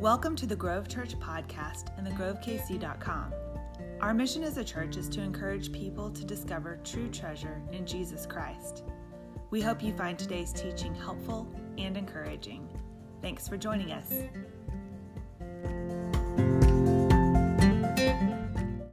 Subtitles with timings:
[0.00, 3.34] Welcome to the Grove Church podcast and thegrovekc.com.
[4.00, 8.24] Our mission as a church is to encourage people to discover true treasure in Jesus
[8.24, 8.84] Christ.
[9.50, 12.68] We hope you find today's teaching helpful and encouraging.
[13.22, 14.12] Thanks for joining us.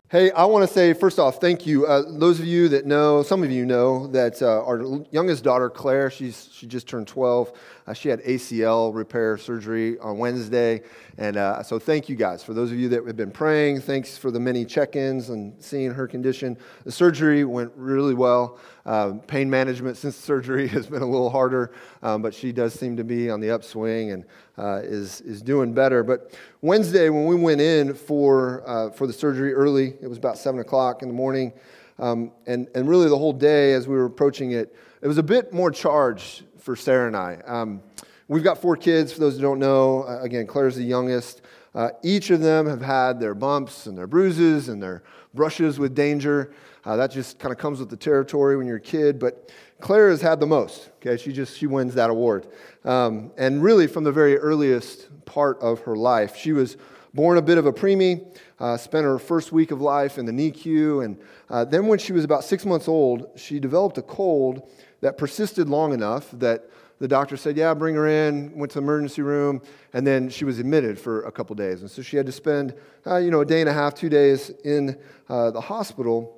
[0.09, 1.85] Hey, I want to say first off, thank you.
[1.85, 5.69] Uh, those of you that know, some of you know that uh, our youngest daughter,
[5.69, 7.51] Claire, she's she just turned 12.
[7.87, 10.81] Uh, she had ACL repair surgery on Wednesday,
[11.19, 13.79] and uh, so thank you guys for those of you that have been praying.
[13.79, 16.57] Thanks for the many check-ins and seeing her condition.
[16.83, 18.57] The surgery went really well.
[18.87, 22.97] Um, pain management since surgery has been a little harder, um, but she does seem
[22.97, 24.25] to be on the upswing and
[24.57, 26.03] uh, is is doing better.
[26.03, 30.39] But Wednesday, when we went in for uh, for the surgery early, it was about
[30.39, 31.53] seven o'clock in the morning,
[31.99, 35.23] um, and and really the whole day as we were approaching it, it was a
[35.23, 37.37] bit more charged for Sarah and I.
[37.45, 37.79] Um,
[38.27, 39.13] we've got four kids.
[39.13, 41.43] For those who don't know, uh, again, Claire's the youngest.
[41.75, 45.03] Uh, each of them have had their bumps and their bruises and their
[45.35, 46.51] brushes with danger.
[46.83, 49.19] Uh, that just kind of comes with the territory when you're a kid.
[49.19, 50.89] But Claire has had the most.
[50.95, 52.47] Okay, she just she wins that award.
[52.83, 56.77] Um, and really, from the very earliest part of her life, she was
[57.13, 58.25] born a bit of a preemie.
[58.59, 62.11] Uh, spent her first week of life in the NICU, and uh, then when she
[62.11, 64.67] was about six months old, she developed a cold
[65.01, 68.83] that persisted long enough that the doctor said, Yeah, bring her in, went to the
[68.83, 69.61] emergency room,
[69.93, 71.81] and then she was admitted for a couple days.
[71.81, 72.73] And so she had to spend,
[73.05, 74.97] uh, you know, a day and a half, two days in
[75.29, 76.37] uh, the hospital.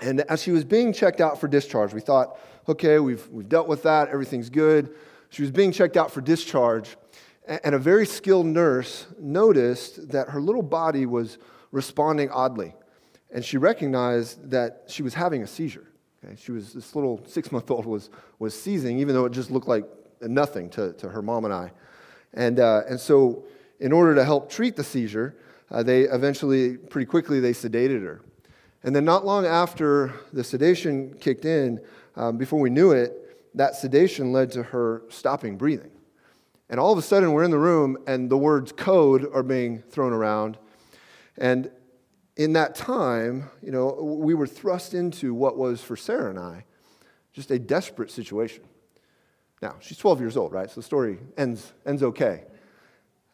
[0.00, 3.68] And as she was being checked out for discharge, we thought, okay, we've, we've dealt
[3.68, 4.94] with that, everything's good.
[5.30, 6.96] She was being checked out for discharge,
[7.46, 11.38] and a very skilled nurse noticed that her little body was
[11.72, 12.74] responding oddly.
[13.32, 15.89] And she recognized that she was having a seizure.
[16.24, 16.36] Okay?
[16.36, 19.68] She was, this little six month old was, was seizing, even though it just looked
[19.68, 19.84] like
[20.20, 21.72] nothing to, to her mom and I.
[22.34, 23.44] And, uh, and so,
[23.80, 25.36] in order to help treat the seizure,
[25.70, 28.20] uh, they eventually, pretty quickly, they sedated her.
[28.82, 31.80] And then, not long after the sedation kicked in,
[32.16, 35.90] um, before we knew it, that sedation led to her stopping breathing.
[36.68, 39.82] And all of a sudden, we're in the room, and the words code are being
[39.82, 40.56] thrown around.
[41.36, 41.70] And
[42.40, 46.64] in that time, you know, we were thrust into what was for Sarah and I
[47.34, 48.64] just a desperate situation.
[49.60, 50.68] Now, she's 12 years old, right?
[50.70, 52.44] So the story ends, ends okay.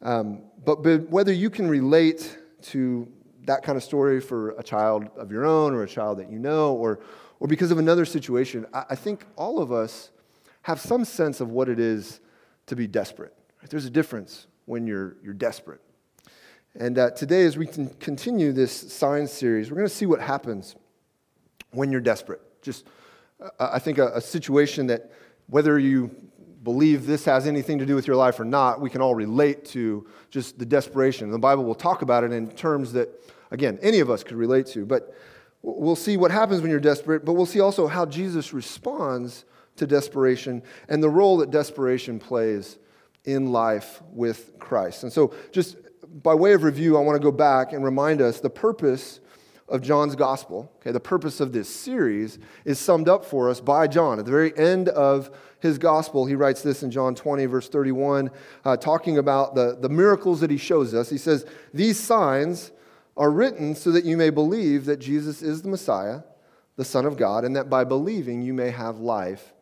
[0.03, 3.07] Um, but, but whether you can relate to
[3.45, 6.41] that kind of story for a child of your own or a child that you
[6.41, 6.99] know or,
[7.39, 10.11] or because of another situation, I, I think all of us
[10.63, 12.19] have some sense of what it is
[12.67, 13.35] to be desperate.
[13.71, 15.81] There's a difference when you're, you're desperate.
[16.79, 20.77] And uh, today, as we continue this signs series, we're going to see what happens
[21.71, 22.41] when you're desperate.
[22.61, 22.87] Just,
[23.41, 25.11] uh, I think, a, a situation that
[25.47, 26.11] whether you
[26.63, 29.65] believe this has anything to do with your life or not, we can all relate
[29.67, 31.31] to just the desperation.
[31.31, 33.09] The Bible will talk about it in terms that,
[33.51, 34.85] again, any of us could relate to.
[34.85, 35.15] But
[35.63, 39.87] we'll see what happens when you're desperate, but we'll see also how Jesus responds to
[39.87, 42.79] desperation and the role that desperation plays
[43.25, 45.05] in life with Christ.
[45.05, 45.77] And so, just
[46.23, 49.21] by way of review, I want to go back and remind us the purpose
[49.69, 53.89] of John's gospel, okay, the purpose of this series is summed up for us by
[53.89, 54.19] John.
[54.19, 58.31] At the very end of his gospel, he writes this in John 20, verse 31,
[58.65, 61.11] uh, talking about the, the miracles that he shows us.
[61.11, 61.45] He says,
[61.75, 62.71] These signs
[63.17, 66.21] are written so that you may believe that Jesus is the Messiah,
[66.77, 69.53] the Son of God, and that by believing you may have life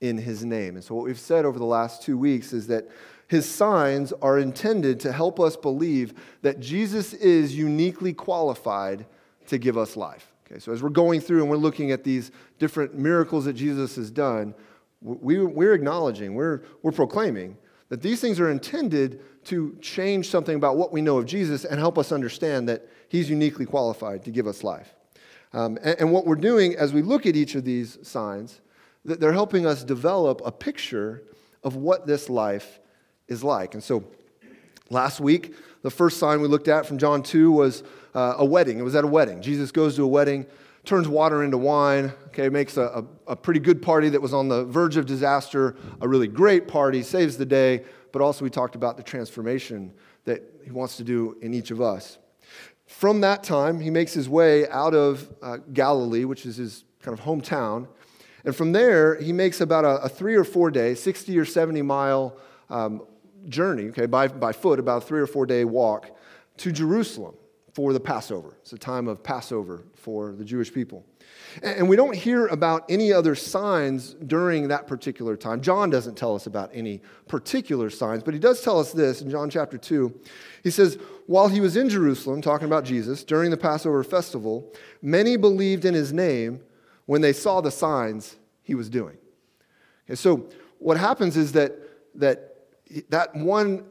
[0.00, 0.74] in his name.
[0.74, 2.88] And so, what we've said over the last two weeks is that
[3.32, 6.12] his signs are intended to help us believe
[6.42, 9.06] that Jesus is uniquely qualified
[9.46, 10.34] to give us life.
[10.46, 13.96] Okay, so as we're going through and we're looking at these different miracles that Jesus
[13.96, 14.54] has done,
[15.00, 17.56] we, we're acknowledging, we're, we're proclaiming
[17.88, 21.80] that these things are intended to change something about what we know of Jesus and
[21.80, 24.94] help us understand that he's uniquely qualified to give us life.
[25.54, 28.60] Um, and, and what we're doing as we look at each of these signs,
[29.06, 31.22] that they're helping us develop a picture
[31.64, 32.78] of what this life
[33.28, 33.74] is like.
[33.74, 34.04] And so
[34.90, 37.82] last week, the first sign we looked at from John 2 was
[38.14, 38.78] uh, a wedding.
[38.78, 39.42] It was at a wedding.
[39.42, 40.46] Jesus goes to a wedding,
[40.84, 44.48] turns water into wine, okay, makes a, a, a pretty good party that was on
[44.48, 47.82] the verge of disaster, a really great party, saves the day,
[48.12, 49.92] but also we talked about the transformation
[50.24, 52.18] that he wants to do in each of us.
[52.86, 57.18] From that time, he makes his way out of uh, Galilee, which is his kind
[57.18, 57.88] of hometown.
[58.44, 61.82] And from there, he makes about a, a three or four day, 60 or 70
[61.82, 62.36] mile
[62.68, 63.02] um,
[63.48, 66.16] journey, okay, by, by foot, about a three or four day walk
[66.58, 67.34] to Jerusalem
[67.74, 68.56] for the Passover.
[68.60, 71.04] It's a time of Passover for the Jewish people.
[71.62, 75.60] And we don't hear about any other signs during that particular time.
[75.60, 79.30] John doesn't tell us about any particular signs, but he does tell us this in
[79.30, 80.20] John chapter 2.
[80.62, 85.36] He says, While he was in Jerusalem, talking about Jesus, during the Passover festival, many
[85.36, 86.60] believed in his name
[87.06, 89.16] when they saw the signs he was doing.
[90.06, 90.48] Okay, so
[90.78, 91.72] what happens is that,
[92.14, 92.51] that
[93.08, 93.84] that one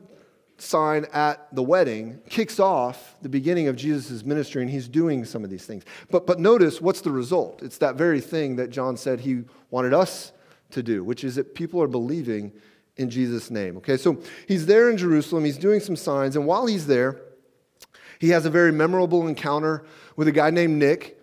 [0.57, 5.43] sign at the wedding kicks off the beginning of Jesus' ministry, and he's doing some
[5.43, 5.83] of these things.
[6.09, 7.63] But, but notice what's the result?
[7.63, 10.31] It's that very thing that John said he wanted us
[10.71, 12.51] to do, which is that people are believing
[12.97, 13.77] in Jesus' name.
[13.77, 17.19] Okay, so he's there in Jerusalem, he's doing some signs, and while he's there,
[18.19, 19.83] he has a very memorable encounter
[20.15, 21.19] with a guy named Nick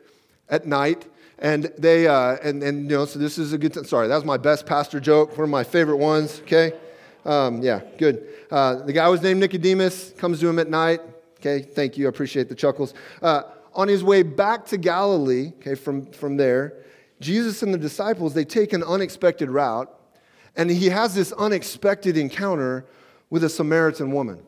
[0.49, 1.07] at night.
[1.39, 4.25] And they, uh, and, and, you know, so this is a good, sorry, that was
[4.25, 6.73] my best pastor joke, one of my favorite ones, okay?
[7.29, 8.27] Um, yeah, good.
[8.51, 11.03] Uh, the guy was named Nicodemus, comes to him at night.
[11.41, 12.07] Okay, thank you.
[12.07, 12.95] I appreciate the chuckles.
[13.21, 13.43] Uh,
[13.75, 16.79] on his way back to Galilee, okay, from, from there,
[17.21, 19.95] Jesus and the disciples, they take an unexpected route,
[20.57, 22.87] and he has this unexpected encounter
[23.29, 24.43] with a Samaritan woman.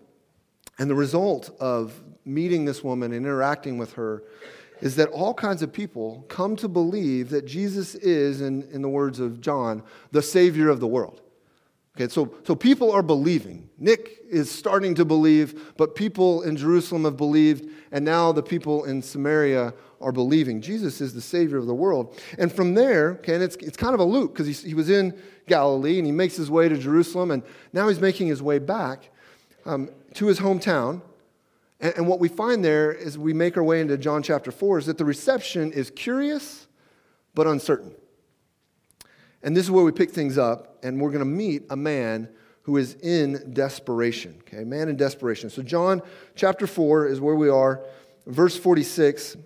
[0.79, 4.23] And the result of meeting this woman and interacting with her
[4.81, 8.89] is that all kinds of people come to believe that Jesus is, in, in the
[8.89, 9.83] words of John,
[10.13, 11.21] the Savior of the world.
[11.97, 13.69] Okay, so, so people are believing.
[13.79, 18.85] Nick is starting to believe, but people in Jerusalem have believed, and now the people
[18.85, 20.61] in Samaria are believing.
[20.61, 22.19] Jesus is the Savior of the world.
[22.39, 25.19] And from there, okay, and it's, it's kind of a loop because he, was in
[25.47, 27.43] Galilee and he makes his way to Jerusalem, and
[27.73, 29.11] now he's making his way back
[29.67, 31.03] um, to his hometown.
[31.81, 34.79] And, and what we find there as we make our way into John chapter 4
[34.79, 36.69] is that the reception is curious
[37.35, 37.95] but uncertain.
[39.43, 42.29] And this is where we pick things up, and we're going to meet a man
[42.63, 44.37] who is in desperation.
[44.41, 45.51] Okay, man in desperation.
[45.51, 46.03] So, John
[46.35, 47.83] chapter 4 is where we are.
[48.27, 49.37] Verse 46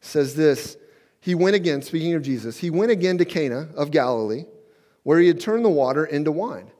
[0.00, 0.76] says this
[1.20, 4.44] He went again, speaking of Jesus, he went again to Cana of Galilee,
[5.02, 6.70] where he had turned the water into wine.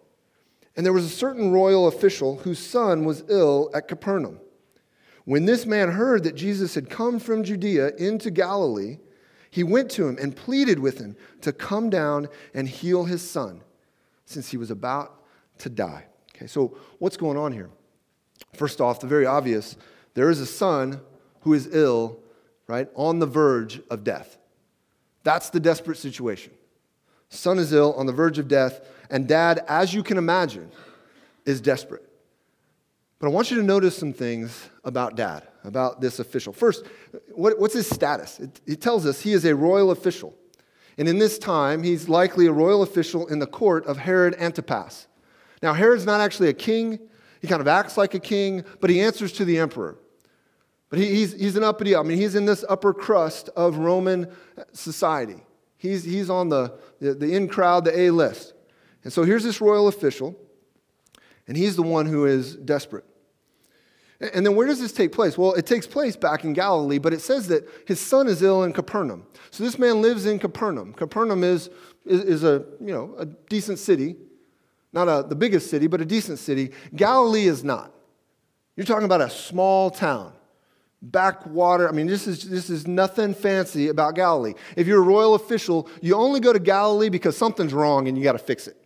[0.76, 4.40] And there was a certain royal official whose son was ill at Capernaum.
[5.24, 8.98] When this man heard that Jesus had come from Judea into Galilee,
[9.52, 13.60] he went to him and pleaded with him to come down and heal his son
[14.24, 15.22] since he was about
[15.58, 16.06] to die.
[16.34, 17.68] Okay, so what's going on here?
[18.54, 19.76] First off, the very obvious
[20.14, 21.02] there is a son
[21.42, 22.18] who is ill,
[22.66, 24.38] right, on the verge of death.
[25.22, 26.54] That's the desperate situation.
[27.28, 30.72] Son is ill, on the verge of death, and dad, as you can imagine,
[31.44, 32.08] is desperate.
[33.18, 36.52] But I want you to notice some things about dad about this official.
[36.52, 36.86] First,
[37.32, 38.40] what, what's his status?
[38.40, 40.34] It, it tells us he is a royal official.
[40.98, 45.06] And in this time, he's likely a royal official in the court of Herod Antipas.
[45.62, 46.98] Now, Herod's not actually a king.
[47.40, 49.98] He kind of acts like a king, but he answers to the emperor.
[50.90, 54.30] But he, he's, he's an uppity, I mean, he's in this upper crust of Roman
[54.72, 55.42] society.
[55.78, 58.52] He's, he's on the, the, the in crowd, the A list.
[59.02, 60.36] And so here's this royal official,
[61.48, 63.04] and he's the one who is desperate.
[64.32, 65.36] And then where does this take place?
[65.36, 68.62] Well, it takes place back in Galilee, but it says that his son is ill
[68.62, 69.26] in Capernaum.
[69.50, 70.92] So this man lives in Capernaum.
[70.94, 71.70] Capernaum is,
[72.06, 74.14] is, is a, you know, a decent city,
[74.92, 76.70] not a, the biggest city, but a decent city.
[76.94, 77.92] Galilee is not.
[78.76, 80.32] You're talking about a small town,
[81.02, 81.88] backwater.
[81.88, 84.54] I mean, this is, this is nothing fancy about Galilee.
[84.76, 88.22] If you're a royal official, you only go to Galilee because something's wrong and you
[88.22, 88.76] got to fix it.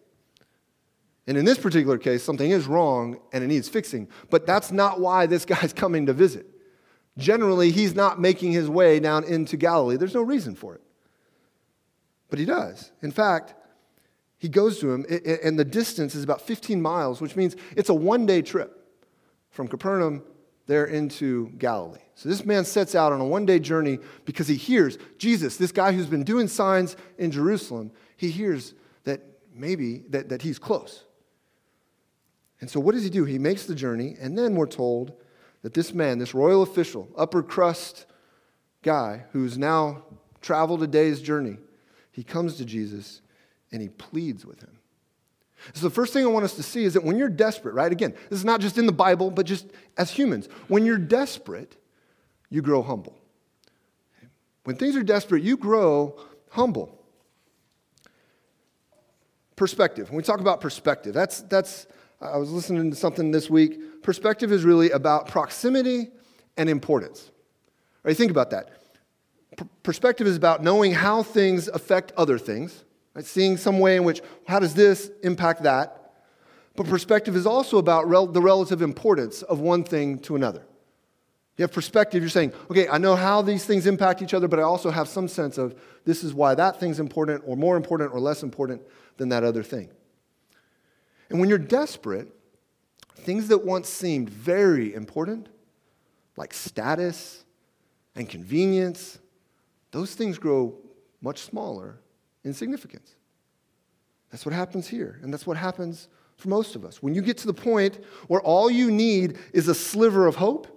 [1.27, 4.09] And in this particular case, something is wrong and it needs fixing.
[4.31, 6.47] But that's not why this guy's coming to visit.
[7.19, 9.97] Generally, he's not making his way down into Galilee.
[9.97, 10.83] There's no reason for it.
[12.29, 12.93] But he does.
[13.03, 13.55] In fact,
[14.39, 15.07] he goes to him,
[15.43, 18.85] and the distance is about 15 miles, which means it's a one day trip
[19.51, 20.23] from Capernaum
[20.67, 22.01] there into Galilee.
[22.15, 25.73] So this man sets out on a one day journey because he hears Jesus, this
[25.73, 29.23] guy who's been doing signs in Jerusalem, he hears that
[29.55, 31.06] maybe that, that he's close.
[32.61, 33.25] And so, what does he do?
[33.25, 35.13] He makes the journey, and then we're told
[35.63, 38.07] that this man, this royal official, upper crust
[38.83, 40.05] guy who's now
[40.41, 41.59] traveled a day's journey,
[42.13, 43.21] he comes to Jesus
[43.73, 44.79] and he pleads with him.
[45.75, 47.91] So, the first thing I want us to see is that when you're desperate, right?
[47.91, 49.67] Again, this is not just in the Bible, but just
[49.99, 50.49] as humans.
[50.69, 51.77] When you're desperate,
[52.49, 53.19] you grow humble.
[54.65, 56.19] When things are desperate, you grow
[56.51, 56.93] humble.
[59.57, 60.11] Perspective.
[60.11, 61.87] When we talk about perspective, that's, that's
[62.21, 64.03] I was listening to something this week.
[64.03, 66.09] Perspective is really about proximity
[66.57, 67.31] and importance.
[68.03, 68.71] Right, think about that.
[69.57, 73.25] P- perspective is about knowing how things affect other things, right?
[73.25, 76.15] seeing some way in which, how does this impact that?
[76.75, 80.63] But perspective is also about rel- the relative importance of one thing to another.
[81.57, 82.23] You have perspective.
[82.23, 85.09] You're saying, okay, I know how these things impact each other, but I also have
[85.09, 88.83] some sense of this is why that thing's important or more important or less important
[89.17, 89.89] than that other thing.
[91.31, 92.29] And when you're desperate,
[93.17, 95.49] things that once seemed very important,
[96.37, 97.45] like status
[98.15, 99.19] and convenience,
[99.91, 100.75] those things grow
[101.21, 101.99] much smaller
[102.45, 103.17] in significance.
[104.31, 107.03] That's what happens here, and that's what happens for most of us.
[107.03, 110.69] When you get to the point where all you need is a sliver of hope,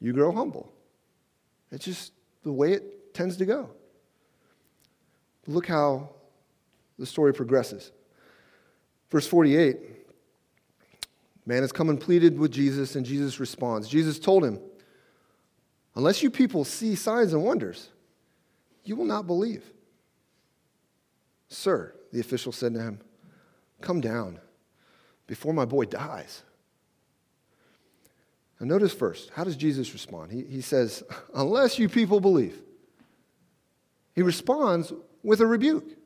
[0.00, 0.72] you grow humble.
[1.70, 3.70] It's just the way it tends to go.
[5.46, 6.10] Look how
[6.98, 7.92] the story progresses.
[9.12, 9.76] Verse 48
[11.44, 13.86] Man has come and pleaded with Jesus, and Jesus responds.
[13.86, 14.58] Jesus told him,
[15.94, 17.90] Unless you people see signs and wonders,
[18.84, 19.64] you will not believe.
[21.48, 23.00] Sir, the official said to him,
[23.82, 24.40] Come down
[25.26, 26.42] before my boy dies.
[28.58, 30.32] Now, notice first, how does Jesus respond?
[30.32, 31.02] He, he says,
[31.34, 32.62] Unless you people believe.
[34.14, 34.90] He responds
[35.22, 35.98] with a rebuke.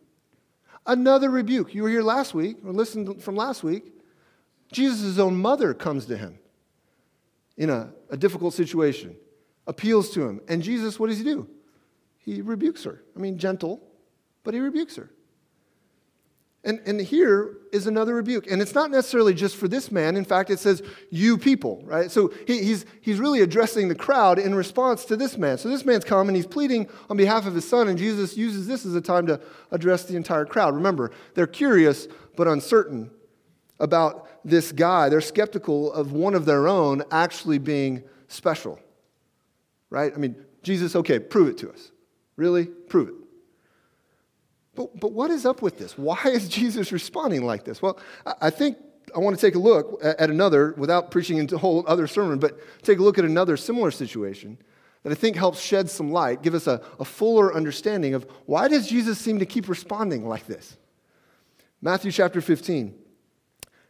[0.87, 1.75] Another rebuke.
[1.75, 3.93] You were here last week, or listened from last week.
[4.73, 6.39] Jesus' own mother comes to him
[7.57, 9.17] in a, a difficult situation,
[9.67, 10.41] appeals to him.
[10.49, 11.49] And Jesus, what does he do?
[12.19, 13.03] He rebukes her.
[13.17, 13.83] I mean, gentle,
[14.45, 15.11] but he rebukes her.
[16.67, 18.51] And, and here is another rebuke.
[18.51, 20.17] And it's not necessarily just for this man.
[20.17, 22.11] In fact, it says, you people, right?
[22.11, 25.59] So he, he's, he's really addressing the crowd in response to this man.
[25.59, 28.67] So this man's come and he's pleading on behalf of his son, and Jesus uses
[28.67, 30.75] this as a time to address the entire crowd.
[30.75, 33.13] Remember, they're curious but uncertain
[33.79, 35.09] about this guy.
[35.09, 38.81] They're skeptical of one of their own actually being special,
[39.89, 40.13] right?
[40.13, 41.93] I mean, Jesus, okay, prove it to us.
[42.35, 42.67] Really?
[42.67, 43.15] Prove it.
[44.77, 45.99] But, but what is up with this?
[45.99, 47.83] Why is Jesus responding like this?
[47.83, 47.99] Well,
[48.41, 48.77] I think
[49.15, 52.39] I want to take a look at another, without preaching into a whole other sermon,
[52.39, 54.59] but take a look at another similar situation
[55.03, 58.67] that I think helps shed some light, give us a, a fuller understanding of why
[58.67, 60.77] does Jesus seem to keep responding like this?
[61.81, 62.93] Matthew chapter 15.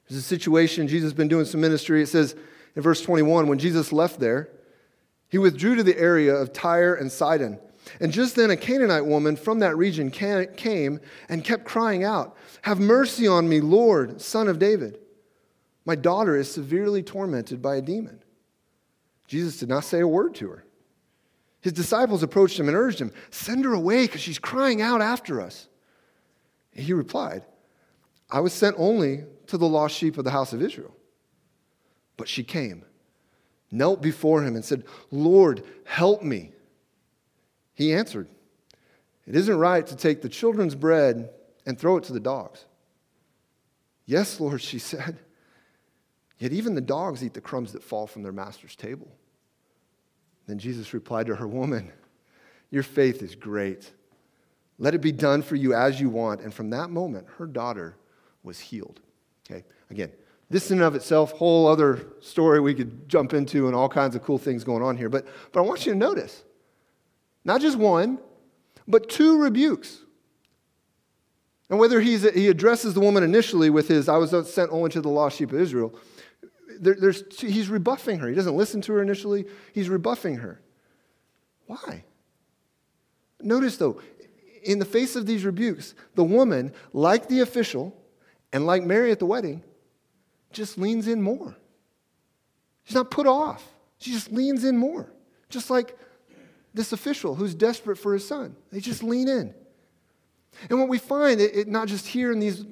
[0.08, 2.02] There's a situation, Jesus has been doing some ministry.
[2.02, 2.36] It says
[2.76, 4.50] in verse 21, when Jesus left there,
[5.28, 7.58] he withdrew to the area of Tyre and Sidon.
[8.00, 12.80] And just then a Canaanite woman from that region came and kept crying out, Have
[12.80, 14.98] mercy on me, Lord, son of David.
[15.84, 18.22] My daughter is severely tormented by a demon.
[19.28, 20.64] Jesus did not say a word to her.
[21.60, 25.40] His disciples approached him and urged him, Send her away because she's crying out after
[25.40, 25.68] us.
[26.72, 27.44] he replied,
[28.30, 30.94] I was sent only to the lost sheep of the house of Israel.
[32.16, 32.84] But she came,
[33.70, 36.52] knelt before him, and said, Lord, help me.
[37.76, 38.26] He answered,
[39.26, 41.30] It isn't right to take the children's bread
[41.64, 42.64] and throw it to the dogs.
[44.06, 45.18] Yes, Lord, she said.
[46.38, 49.08] Yet even the dogs eat the crumbs that fall from their master's table.
[50.46, 51.92] Then Jesus replied to her, Woman,
[52.70, 53.90] your faith is great.
[54.78, 56.40] Let it be done for you as you want.
[56.40, 57.96] And from that moment, her daughter
[58.42, 59.00] was healed.
[59.48, 60.12] Okay, again,
[60.48, 64.14] this in and of itself, whole other story we could jump into and all kinds
[64.14, 65.08] of cool things going on here.
[65.08, 66.44] But, but I want you to notice
[67.46, 68.18] not just one,
[68.88, 70.00] but two rebukes.
[71.70, 75.00] And whether he's, he addresses the woman initially with his, I was sent only to
[75.00, 75.96] the lost sheep of Israel,
[76.80, 78.28] there, there's, he's rebuffing her.
[78.28, 80.60] He doesn't listen to her initially, he's rebuffing her.
[81.68, 82.04] Why?
[83.40, 84.00] Notice though,
[84.64, 87.96] in the face of these rebukes, the woman, like the official
[88.52, 89.62] and like Mary at the wedding,
[90.52, 91.56] just leans in more.
[92.82, 93.64] She's not put off,
[93.98, 95.12] she just leans in more.
[95.48, 95.96] Just like
[96.76, 98.54] this official who's desperate for his son.
[98.70, 99.54] They just lean in.
[100.68, 102.64] And what we find, it, it, not just here in these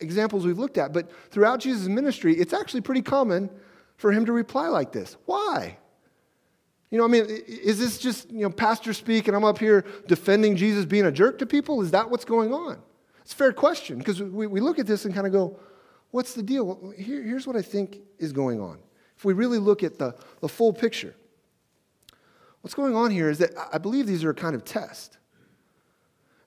[0.00, 3.50] examples we've looked at, but throughout Jesus' ministry, it's actually pretty common
[3.96, 5.16] for him to reply like this.
[5.26, 5.76] Why?
[6.90, 9.84] You know, I mean, is this just, you know, pastor speak and I'm up here
[10.08, 11.82] defending Jesus being a jerk to people?
[11.82, 12.78] Is that what's going on?
[13.20, 15.58] It's a fair question because we, we look at this and kind of go,
[16.10, 16.66] what's the deal?
[16.66, 18.78] Well, here, here's what I think is going on.
[19.16, 21.14] If we really look at the, the full picture,
[22.62, 25.18] What's going on here is that I believe these are a kind of test.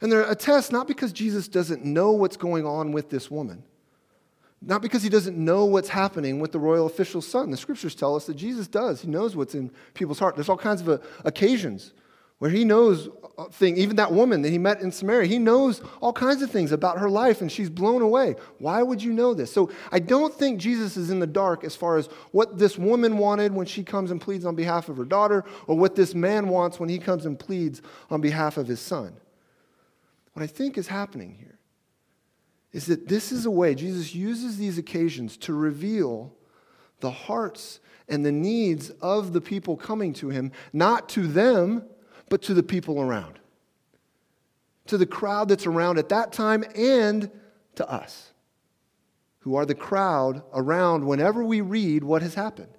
[0.02, 3.64] And they're a test not because Jesus doesn't know what's going on with this woman,
[4.62, 7.52] not because he doesn't know what's happening with the royal official's son.
[7.52, 9.02] The scriptures tell us that Jesus does.
[9.02, 10.36] He knows what's in people's heart.
[10.36, 11.94] There's all kinds of uh, occasions
[12.40, 13.10] where he knows
[13.52, 16.72] thing even that woman that he met in samaria he knows all kinds of things
[16.72, 18.36] about her life and she's blown away.
[18.60, 19.52] Why would you know this?
[19.52, 23.18] So i don't think jesus is in the dark as far as what this woman
[23.18, 26.48] wanted when she comes and pleads on behalf of her daughter or what this man
[26.48, 29.16] wants when he comes and pleads on behalf of his son.
[30.34, 31.60] What i think is happening here
[32.72, 36.34] is that this is a way jesus uses these occasions to reveal
[37.00, 41.84] the hearts and the needs of the people coming to him, not to them,
[42.30, 43.40] but to the people around,
[44.88, 47.30] to the crowd that's around at that time and
[47.76, 48.34] to us,
[49.40, 52.78] who are the crowd around whenever we read what has happened.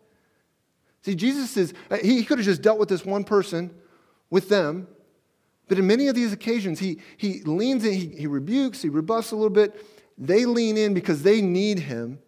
[1.03, 3.73] See, Jesus is, uh, he could have just dealt with this one person,
[4.31, 4.89] with them,
[5.69, 9.33] but in many of these occasions, he, he leans in, he, he rebukes, he rebuffs
[9.33, 9.85] a little bit.
[10.17, 12.21] They lean in because they need him.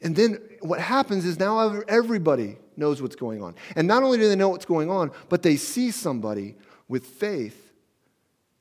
[0.00, 3.54] And then what happens is now everybody knows what's going on.
[3.76, 6.56] And not only do they know what's going on, but they see somebody
[6.88, 7.72] with faith,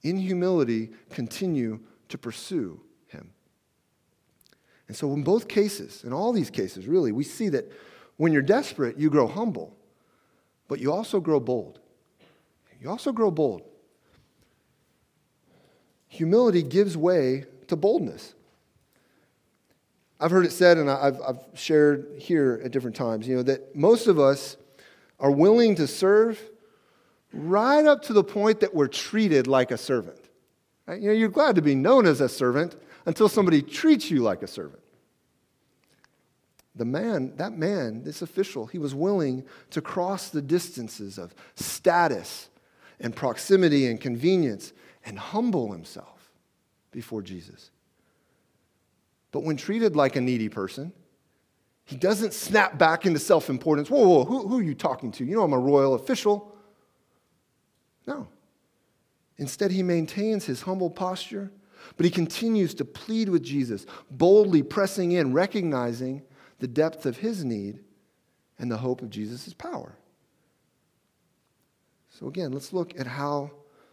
[0.03, 3.31] in humility, continue to pursue him.
[4.87, 7.71] And so, in both cases, in all these cases, really, we see that
[8.17, 9.75] when you're desperate, you grow humble,
[10.67, 11.79] but you also grow bold.
[12.81, 13.63] You also grow bold.
[16.09, 18.33] Humility gives way to boldness.
[20.19, 23.75] I've heard it said, and I've, I've shared here at different times, you know, that
[23.75, 24.57] most of us
[25.19, 26.39] are willing to serve
[27.33, 30.19] right up to the point that we're treated like a servant.
[30.87, 30.99] Right?
[30.99, 34.41] You know, you're glad to be known as a servant until somebody treats you like
[34.41, 34.81] a servant.
[36.75, 42.49] The man, that man, this official, he was willing to cross the distances of status
[42.99, 44.73] and proximity and convenience
[45.05, 46.31] and humble himself
[46.91, 47.71] before Jesus.
[49.31, 50.93] But when treated like a needy person,
[51.85, 53.89] he doesn't snap back into self importance.
[53.89, 55.25] Whoa, whoa, who, who are you talking to?
[55.25, 56.53] You know, I'm a royal official.
[58.05, 58.27] No.
[59.37, 61.51] Instead, he maintains his humble posture,
[61.95, 66.23] but he continues to plead with Jesus, boldly pressing in, recognizing
[66.59, 67.79] the depth of his need
[68.59, 69.95] and the hope of Jesus' power.
[72.09, 73.51] So, again, let's look at how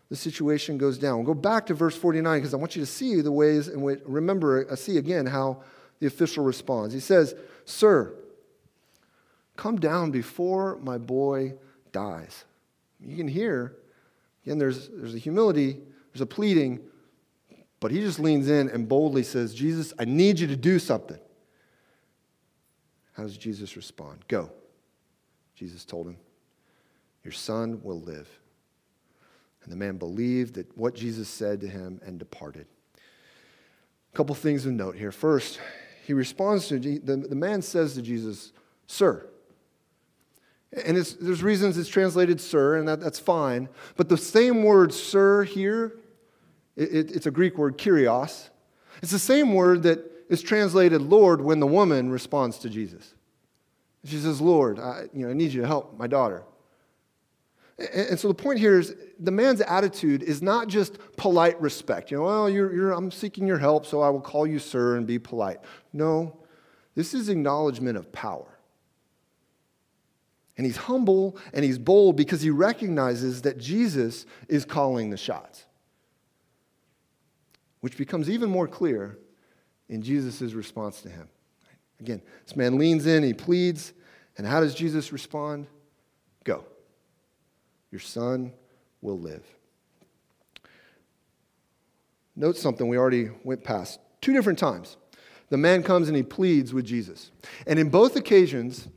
[0.09, 1.17] the situation goes down.
[1.17, 3.81] We'll go back to verse 49 because I want you to see the ways in
[3.81, 5.63] which, remember, uh, see again how
[6.01, 6.93] the official responds.
[6.93, 7.35] He says,
[7.65, 8.15] Sir,
[9.57, 11.55] come down before my boy
[11.93, 12.45] dies.
[13.01, 13.77] You can hear,
[14.45, 15.81] again, there's, there's a humility,
[16.13, 16.81] there's a pleading,
[17.81, 21.19] but he just leans in and boldly says, Jesus, I need you to do something.
[23.15, 24.25] How does Jesus respond?
[24.29, 24.51] Go.
[25.55, 26.17] Jesus told him,
[27.23, 28.29] Your son will live.
[29.65, 32.67] And the man believed that what Jesus said to him and departed.
[34.13, 35.11] A couple things of note here.
[35.11, 35.59] First,
[36.07, 38.53] he responds to the, the man says to Jesus,
[38.87, 39.27] Sir.
[40.87, 43.69] And there's reasons it's translated sir, and that, that's fine.
[43.97, 45.97] But the same word sir here,
[46.75, 48.49] it, it, it's a Greek word, kyrios.
[49.01, 53.15] It's the same word that is translated Lord when the woman responds to Jesus.
[54.05, 56.43] She says, Lord, I, you know, I need you to help my daughter.
[57.77, 62.11] And so the point here is the man's attitude is not just polite respect.
[62.11, 64.97] You know, well, you're, you're, I'm seeking your help, so I will call you sir
[64.97, 65.59] and be polite.
[65.93, 66.39] No,
[66.95, 68.47] this is acknowledgement of power.
[70.57, 75.65] And he's humble and he's bold because he recognizes that Jesus is calling the shots,
[77.81, 79.19] which becomes even more clear
[79.89, 81.29] in Jesus' response to him.
[81.99, 83.93] Again, this man leans in, he pleads,
[84.39, 85.67] and how does Jesus respond?
[86.45, 86.65] Go.
[87.95, 88.53] Your son
[89.03, 89.45] will live.
[92.35, 94.97] Note something we already went past two different times.
[95.51, 97.31] The man comes and he pleads with Jesus.
[97.69, 98.89] And in both occasions,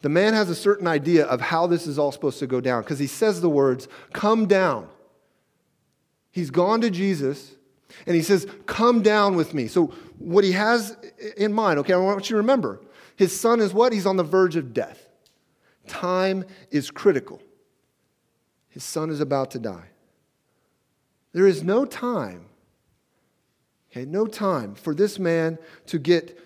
[0.00, 2.84] the man has a certain idea of how this is all supposed to go down
[2.84, 4.88] because he says the words, Come down.
[6.30, 7.54] He's gone to Jesus
[8.06, 9.66] and he says, Come down with me.
[9.66, 10.96] So, what he has
[11.36, 12.80] in mind, okay, I want you to remember
[13.14, 13.92] his son is what?
[13.92, 15.06] He's on the verge of death.
[15.86, 17.42] Time is critical.
[18.68, 19.88] His son is about to die.
[21.32, 22.46] There is no time,
[23.90, 26.38] okay, no time for this man to get,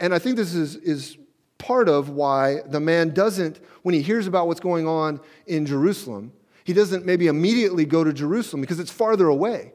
[0.00, 1.16] and I think this is, is
[1.58, 6.32] part of why the man doesn't, when he hears about what's going on in Jerusalem,
[6.64, 9.72] he doesn't maybe immediately go to Jerusalem because it's farther away.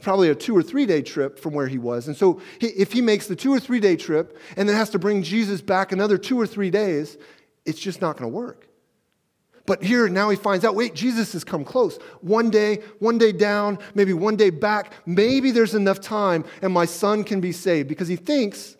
[0.00, 2.08] Probably a two or three day trip from where he was.
[2.08, 4.98] And so, if he makes the two or three day trip and then has to
[4.98, 7.18] bring Jesus back another two or three days,
[7.66, 8.69] it's just not going to work.
[9.70, 11.96] But here now he finds out wait, Jesus has come close.
[12.22, 14.92] One day, one day down, maybe one day back.
[15.06, 18.76] Maybe there's enough time and my son can be saved because he thinks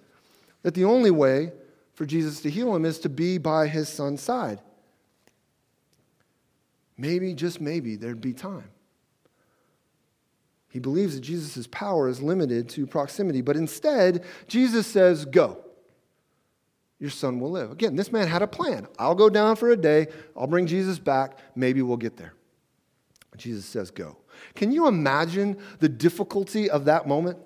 [0.65, 1.53] that the only way
[1.95, 4.61] for Jesus to heal him is to be by his son's side.
[6.99, 8.73] Maybe, just maybe, there'd be time.
[10.71, 15.70] He believes that Jesus' power is limited to proximity, but instead, Jesus says, Go
[17.01, 17.73] your son will live.
[17.73, 18.87] Again, this man had a plan.
[18.99, 22.35] I'll go down for a day, I'll bring Jesus back, maybe we'll get there.
[23.37, 24.19] Jesus says, Go.
[24.55, 27.39] Can you imagine the difficulty of that moment?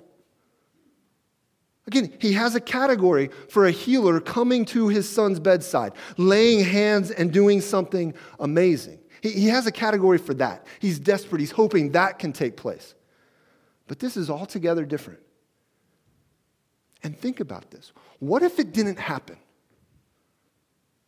[1.86, 7.10] Again, he has a category for a healer coming to his son's bedside, laying hands
[7.10, 8.98] and doing something amazing.
[9.20, 10.66] He, he has a category for that.
[10.78, 11.40] He's desperate.
[11.40, 12.94] He's hoping that can take place.
[13.86, 15.20] But this is altogether different.
[17.02, 17.92] And think about this.
[18.18, 19.36] What if it didn't happen?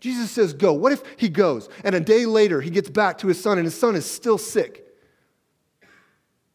[0.06, 0.72] Jesus says, Go.
[0.72, 3.64] What if he goes and a day later he gets back to his son and
[3.64, 4.84] his son is still sick?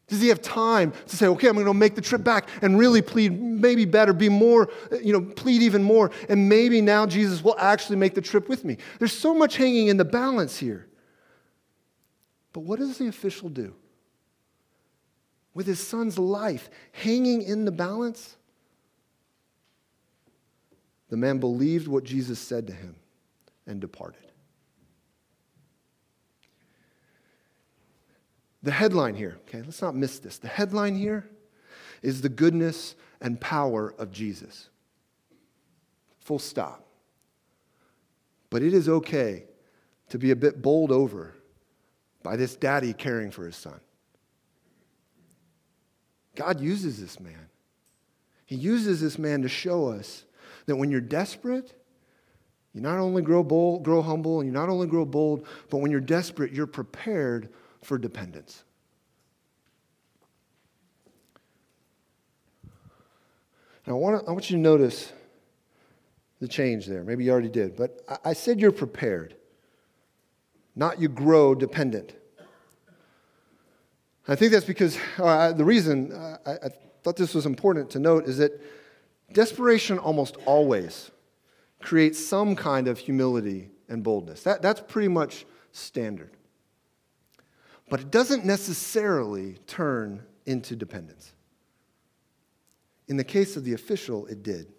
[0.08, 2.78] Does he have time to say, okay, I'm going to make the trip back and
[2.78, 4.70] really plead maybe better, be more,
[5.02, 8.64] you know, plead even more, and maybe now Jesus will actually make the trip with
[8.64, 8.78] me?
[8.98, 10.86] There's so much hanging in the balance here.
[12.54, 13.74] But what does the official do?
[15.54, 18.36] With his son's life hanging in the balance,
[21.10, 22.96] the man believed what Jesus said to him
[23.66, 24.32] and departed.
[28.62, 30.38] The headline here, okay, let's not miss this.
[30.38, 31.28] The headline here
[32.00, 34.68] is the goodness and power of Jesus.
[36.20, 36.86] Full stop.
[38.50, 39.44] But it is okay
[40.10, 41.34] to be a bit bowled over
[42.22, 43.80] by this daddy caring for his son.
[46.36, 47.48] God uses this man.
[48.46, 50.24] He uses this man to show us
[50.66, 51.72] that when you're desperate,
[52.74, 55.90] you not only grow bold, grow humble, and you not only grow bold, but when
[55.90, 57.50] you're desperate, you're prepared
[57.82, 58.64] for dependence.
[63.86, 65.12] I want, to, I want you to notice
[66.40, 67.02] the change there.
[67.04, 69.34] Maybe you already did, but I, I said you're prepared,
[70.74, 72.14] not you grow dependent.
[74.28, 76.70] I think that's because uh, the reason uh, I, I
[77.02, 78.52] thought this was important to note is that
[79.32, 81.10] desperation almost always
[81.82, 84.42] creates some kind of humility and boldness.
[84.42, 86.30] That, that's pretty much standard
[87.92, 91.34] but it doesn't necessarily turn into dependence.
[93.06, 94.72] In the case of the official, it did,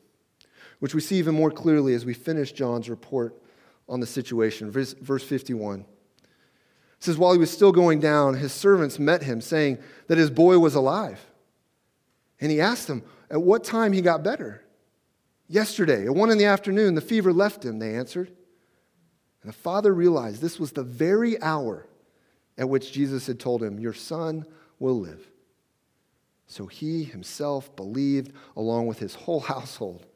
[0.80, 3.40] which we see even more clearly as we finish John's report
[3.88, 4.72] on the situation.
[4.72, 5.82] Verse, verse 51.
[5.82, 5.86] It
[6.98, 10.58] says, While he was still going down, his servants met him, saying that his boy
[10.58, 11.24] was alive.
[12.42, 14.63] And he asked them at what time he got better.
[15.54, 18.30] Yesterday, at one in the afternoon, the fever left him, they answered.
[19.44, 21.86] And the father realized this was the very hour
[22.58, 24.48] at which Jesus had told him, Your son
[24.80, 25.28] will live.
[26.48, 30.08] So he himself believed along with his whole household.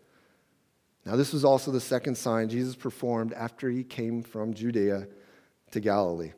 [1.06, 5.08] Now, this was also the second sign Jesus performed after he came from Judea
[5.70, 6.32] to Galilee.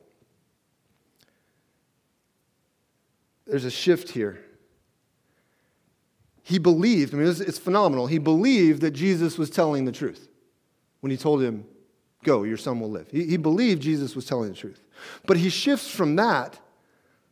[3.47, 4.43] There's a shift here.
[6.49, 8.07] He believed, I mean, it's phenomenal.
[8.07, 10.29] He believed that Jesus was telling the truth
[11.01, 11.63] when he told him,
[12.23, 13.07] Go, your son will live.
[13.11, 14.81] He, he believed Jesus was telling the truth.
[15.27, 16.59] But he shifts from that,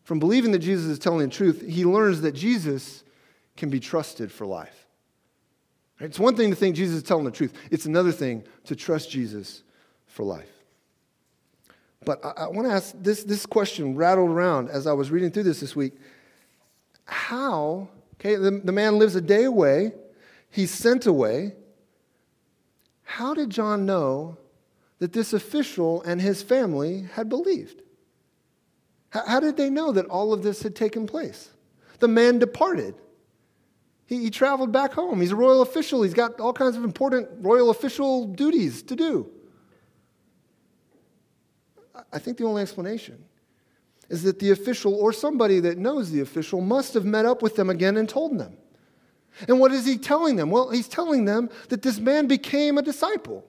[0.03, 3.03] from believing that Jesus is telling the truth, he learns that Jesus
[3.55, 4.85] can be trusted for life.
[5.99, 9.09] It's one thing to think Jesus is telling the truth, it's another thing to trust
[9.09, 9.63] Jesus
[10.05, 10.51] for life.
[12.05, 15.31] But I, I want to ask this, this question rattled around as I was reading
[15.31, 15.93] through this this week.
[17.05, 19.93] How, okay, the, the man lives a day away,
[20.49, 21.53] he's sent away.
[23.03, 24.37] How did John know
[24.99, 27.81] that this official and his family had believed.
[29.09, 31.49] How, did they know that all of this had taken place?
[31.99, 32.95] The man departed.
[34.05, 35.21] He, he traveled back home.
[35.21, 36.03] He's a royal official.
[36.03, 39.31] He's got all kinds of important royal official duties to do.
[42.11, 43.23] I think the only explanation
[44.09, 47.55] is that the official or somebody that knows the official must have met up with
[47.55, 48.57] them again and told them.
[49.47, 50.49] And what is he telling them?
[50.49, 53.45] Well, he's telling them that this man became a disciple.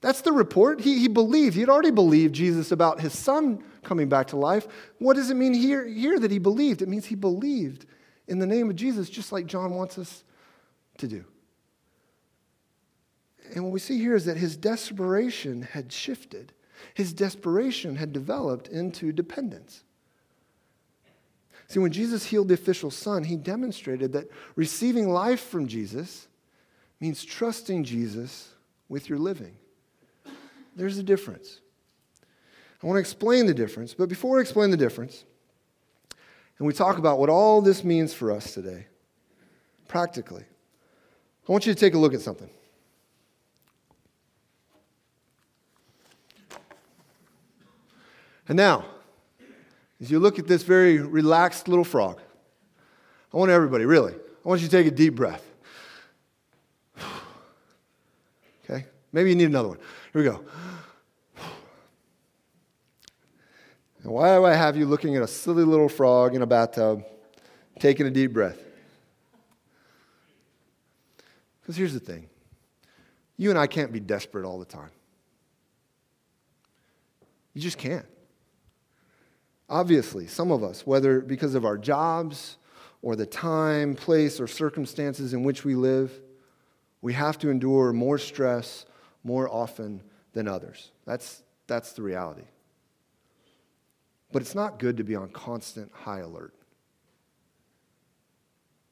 [0.00, 0.80] That's the report.
[0.80, 1.54] He, he believed.
[1.54, 4.66] He had already believed Jesus about his son coming back to life.
[4.98, 6.82] What does it mean here, here that he believed?
[6.82, 7.86] It means he believed
[8.26, 10.24] in the name of Jesus, just like John wants us
[10.98, 11.24] to do.
[13.54, 16.52] And what we see here is that his desperation had shifted,
[16.94, 19.84] his desperation had developed into dependence.
[21.68, 26.28] See, when Jesus healed the official son, he demonstrated that receiving life from Jesus
[27.00, 28.50] means trusting Jesus
[28.88, 29.56] with your living.
[30.76, 31.60] There's a difference.
[32.82, 35.24] I want to explain the difference, but before I explain the difference,
[36.58, 38.86] and we talk about what all this means for us today,
[39.88, 40.44] practically,
[41.48, 42.50] I want you to take a look at something.
[48.52, 48.84] And now,
[49.98, 52.20] as you look at this very relaxed little frog,
[53.32, 55.42] I want everybody, really, I want you to take a deep breath.
[58.64, 58.84] Okay?
[59.10, 59.78] Maybe you need another one.
[60.12, 60.44] Here we go.
[64.02, 67.06] And why do I have you looking at a silly little frog in a bathtub,
[67.80, 68.58] taking a deep breath?
[71.62, 72.28] Because here's the thing
[73.38, 74.90] you and I can't be desperate all the time.
[77.54, 78.04] You just can't.
[79.72, 82.58] Obviously, some of us, whether because of our jobs
[83.00, 86.12] or the time, place, or circumstances in which we live,
[87.00, 88.84] we have to endure more stress
[89.24, 90.02] more often
[90.34, 90.92] than others.
[91.06, 92.44] That's, that's the reality.
[94.30, 96.52] But it's not good to be on constant high alert.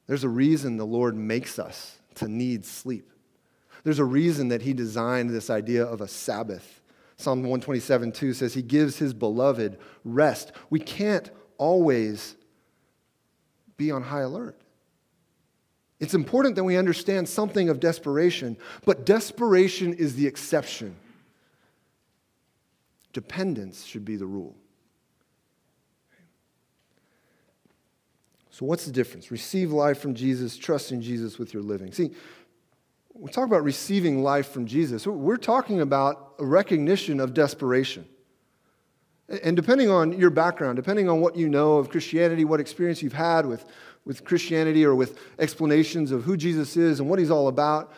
[0.07, 3.11] There's a reason the Lord makes us to need sleep.
[3.83, 6.80] There's a reason that He designed this idea of a Sabbath.
[7.21, 10.51] Psalm 127 2 says, He gives His beloved rest.
[10.69, 12.35] We can't always
[13.77, 14.55] be on high alert.
[15.99, 20.95] It's important that we understand something of desperation, but desperation is the exception.
[23.13, 24.55] Dependence should be the rule.
[28.49, 29.31] So, what's the difference?
[29.31, 31.91] Receive life from Jesus, trust in Jesus with your living.
[31.91, 32.11] See,
[33.21, 35.05] we talk about receiving life from Jesus.
[35.05, 38.07] We're talking about a recognition of desperation.
[39.43, 43.13] And depending on your background, depending on what you know of Christianity, what experience you've
[43.13, 43.63] had with,
[44.05, 47.93] with Christianity or with explanations of who Jesus is and what he's all about,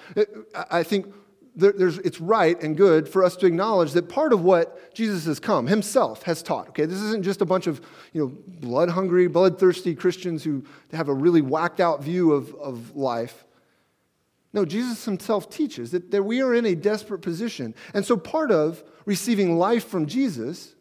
[0.69, 1.13] I think
[1.55, 5.39] there's, it's right and good for us to acknowledge that part of what Jesus has
[5.39, 6.67] come, himself has taught.
[6.69, 7.79] Okay, this isn't just a bunch of
[8.11, 12.93] you know, blood hungry, bloodthirsty Christians who have a really whacked out view of, of
[12.93, 13.45] life.
[14.53, 17.73] No, Jesus himself teaches that, that we are in a desperate position.
[17.95, 20.75] And so part of receiving life from Jesus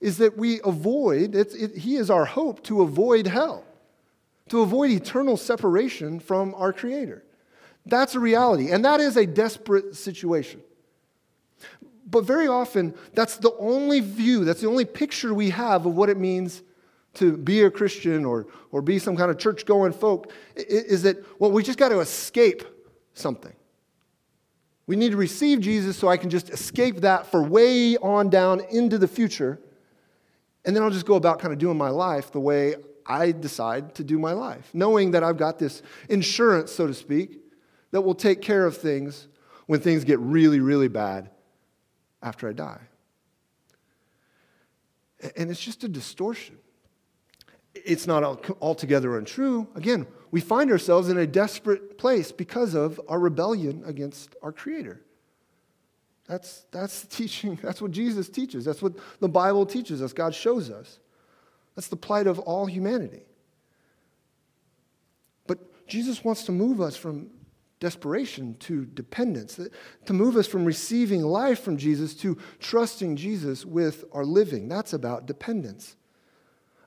[0.00, 3.64] is that we avoid, it, he is our hope to avoid hell,
[4.48, 7.22] to avoid eternal separation from our Creator.
[7.84, 10.60] That's a reality, and that is a desperate situation.
[12.10, 16.08] But very often, that's the only view, that's the only picture we have of what
[16.08, 16.62] it means
[17.14, 21.24] to be a Christian or, or be some kind of church going folk, is that,
[21.38, 22.64] well, we just got to escape
[23.14, 23.52] something.
[24.86, 28.60] We need to receive Jesus so I can just escape that for way on down
[28.70, 29.60] into the future.
[30.64, 33.94] And then I'll just go about kind of doing my life the way I decide
[33.96, 37.40] to do my life, knowing that I've got this insurance, so to speak,
[37.90, 39.28] that will take care of things
[39.66, 41.30] when things get really, really bad
[42.22, 42.80] after I die.
[45.36, 46.58] And it's just a distortion.
[47.74, 48.22] It's not
[48.60, 49.66] altogether untrue.
[49.74, 55.00] Again, we find ourselves in a desperate place because of our rebellion against our Creator.
[56.26, 58.64] That's, that's the teaching, that's what Jesus teaches.
[58.64, 60.98] That's what the Bible teaches us, God shows us.
[61.74, 63.22] That's the plight of all humanity.
[65.46, 67.30] But Jesus wants to move us from
[67.80, 69.58] desperation to dependence,
[70.06, 74.68] to move us from receiving life from Jesus to trusting Jesus with our living.
[74.68, 75.96] That's about dependence.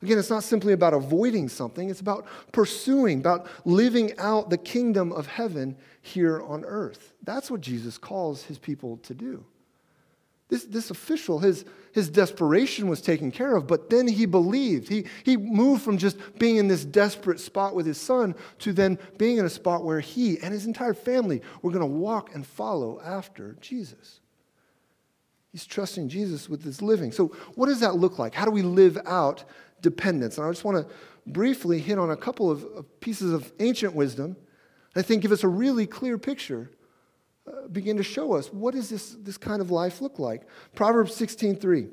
[0.02, 5.12] Again, it's not simply about avoiding something, it's about pursuing, about living out the kingdom
[5.12, 7.14] of heaven here on earth.
[7.24, 9.46] That's what Jesus calls his people to do.
[10.48, 14.88] This, this official, his, his desperation was taken care of, but then he believed.
[14.88, 19.00] He, he moved from just being in this desperate spot with his son to then
[19.18, 22.46] being in a spot where he and his entire family were going to walk and
[22.46, 24.20] follow after Jesus.
[25.52, 27.12] He's trusting Jesus with his living.
[27.12, 28.36] So, what does that look like?
[28.36, 29.46] How do we live out
[29.86, 30.38] dependence?
[30.38, 30.94] And I just want to
[31.26, 34.36] briefly hit on a couple of pieces of ancient wisdom
[34.96, 36.72] I think give us a really clear picture
[37.48, 40.48] uh, begin to show us what does this, this kind of life look like.
[40.74, 41.90] Proverbs 16.3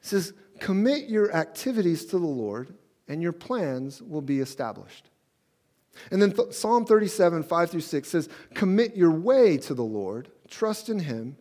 [0.00, 2.74] says, Commit your activities to the Lord,
[3.06, 5.10] and your plans will be established.
[6.10, 10.28] And then th- Psalm 37, 5 through 6 says, Commit your way to the Lord,
[10.48, 11.36] trust in him,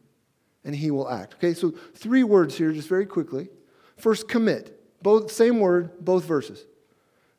[0.63, 1.35] and he will act.
[1.35, 3.49] Okay, so three words here, just very quickly.
[3.97, 4.73] First, commit.
[5.01, 6.65] Both same word, both verses.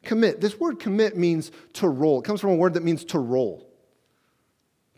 [0.02, 0.40] Commit.
[0.40, 2.20] This word commit means to roll.
[2.20, 3.68] It comes from a word that means to roll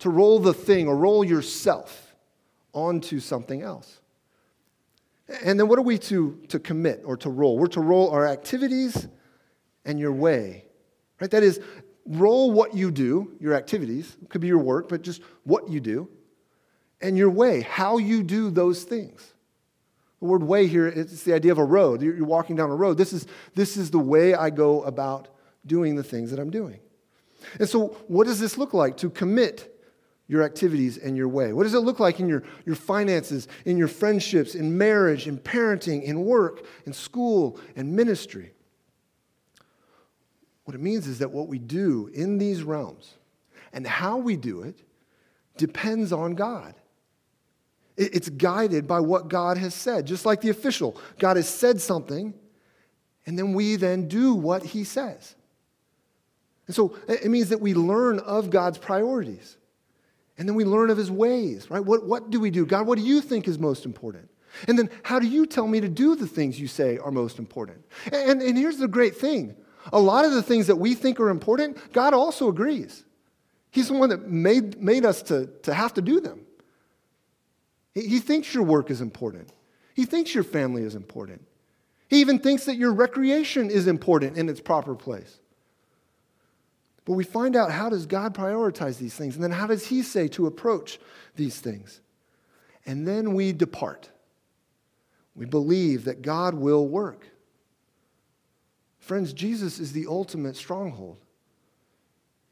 [0.01, 2.14] to roll the thing or roll yourself
[2.73, 4.01] onto something else.
[5.44, 7.57] And then what are we to, to commit or to roll?
[7.57, 9.07] We're to roll our activities
[9.85, 10.64] and your way.
[11.20, 11.31] Right?
[11.31, 11.61] That is,
[12.07, 15.81] roll what you do, your activities, it could be your work, but just what you
[15.81, 16.09] do,
[17.01, 19.35] and your way, how you do those things.
[20.20, 22.02] The word way here, it's the idea of a road.
[22.02, 22.98] You're walking down a road.
[22.98, 25.28] This is, this is the way I go about
[25.66, 26.80] doing the things that I'm doing.
[27.59, 29.80] And so, what does this look like to commit
[30.28, 31.52] your activities and your way?
[31.52, 35.38] What does it look like in your, your finances, in your friendships, in marriage, in
[35.38, 38.52] parenting, in work, in school, and ministry?
[40.64, 43.14] What it means is that what we do in these realms
[43.72, 44.83] and how we do it
[45.56, 46.74] depends on God.
[48.01, 50.99] It's guided by what God has said, just like the official.
[51.19, 52.33] God has said something,
[53.27, 55.35] and then we then do what he says.
[56.67, 59.57] And so it means that we learn of God's priorities.
[60.39, 61.85] And then we learn of his ways, right?
[61.85, 62.65] What, what do we do?
[62.65, 64.31] God, what do you think is most important?
[64.67, 67.39] And then how do you tell me to do the things you say are most
[67.39, 67.85] important?
[68.11, 69.57] And, and here's the great thing
[69.93, 73.05] a lot of the things that we think are important, God also agrees.
[73.71, 76.41] He's the one that made, made us to, to have to do them.
[78.01, 79.53] He, thinks your work is important,
[79.95, 81.47] He thinks your family is important.
[82.09, 85.39] He even thinks that your recreation is important in its proper place.
[87.05, 89.37] But we find out how does God prioritize these things?
[89.37, 90.99] And then how does He say to approach
[91.37, 92.01] these things?
[92.85, 94.11] And then we depart.
[95.37, 97.29] We believe that God will work.
[98.99, 101.19] Friends, Jesus is the ultimate stronghold.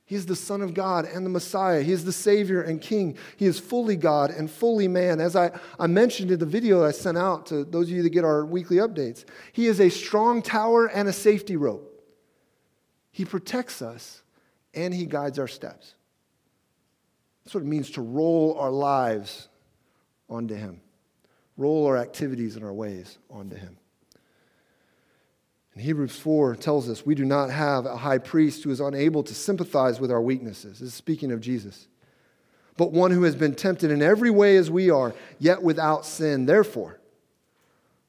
[0.09, 1.83] He is the Son of God and the Messiah.
[1.83, 3.19] He is the Savior and King.
[3.37, 5.21] He is fully God and fully man.
[5.21, 8.09] As I, I mentioned in the video I sent out to those of you that
[8.09, 12.03] get our weekly updates, He is a strong tower and a safety rope.
[13.11, 14.23] He protects us
[14.73, 15.95] and He guides our steps.
[17.45, 19.51] That's what it means to roll our lives
[20.31, 20.81] onto Him,
[21.59, 23.77] roll our activities and our ways onto Him.
[25.79, 29.23] And Hebrews 4 tells us we do not have a high priest who is unable
[29.23, 30.81] to sympathize with our weaknesses.
[30.81, 31.87] This is speaking of Jesus.
[32.77, 36.47] But one who has been tempted in every way as we are, yet without sin.
[36.47, 36.99] Therefore,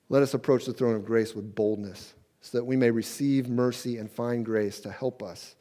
[0.10, 3.97] let us approach the throne of grace with boldness, so that we may receive mercy
[3.97, 5.53] and find grace to help us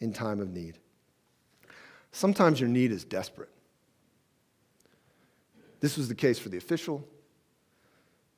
[0.00, 0.78] in time of need.
[2.12, 3.50] Sometimes your need is desperate.
[5.80, 7.06] This was the case for the official.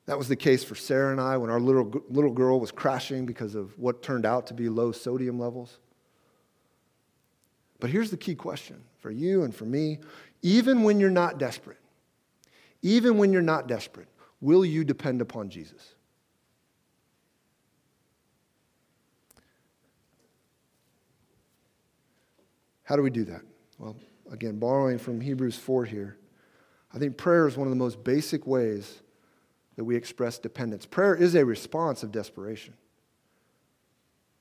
[0.07, 3.25] That was the case for Sarah and I when our little, little girl was crashing
[3.25, 5.79] because of what turned out to be low sodium levels.
[7.81, 9.99] But here's the key question for you and for me
[10.43, 11.79] even when you're not desperate,
[12.83, 14.09] even when you're not desperate,
[14.43, 15.95] will you depend upon Jesus?
[22.83, 23.41] How do we do that?
[23.79, 23.97] Well,
[24.31, 26.19] again, borrowing from Hebrews 4 here,
[26.93, 29.01] I think prayer is one of the most basic ways
[29.77, 30.87] that we express dependence.
[30.87, 32.75] Prayer is a response of desperation,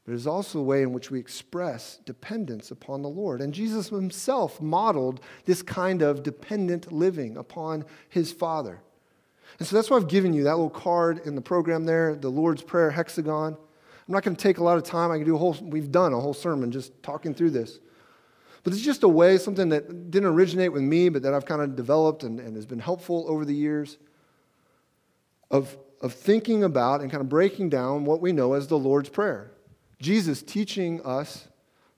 [0.06, 3.42] but it is also a way in which we express dependence upon the Lord.
[3.42, 8.82] And Jesus himself modeled this kind of dependent living upon his Father.
[9.60, 12.30] And so that's why I've given you that little card in the program there, the
[12.30, 13.54] Lord's Prayer hexagon.
[13.56, 15.12] I'm not going to take a lot of time.
[15.12, 17.80] I can do a whole, we've done a whole sermon just talking through this.
[18.64, 21.62] But it's just a way, something that didn't originate with me, but that I've kind
[21.62, 23.98] of developed and, and has been helpful over the years
[25.54, 29.08] of, of thinking about and kind of breaking down what we know as the Lord's
[29.08, 29.52] Prayer.
[30.02, 31.48] Jesus teaching us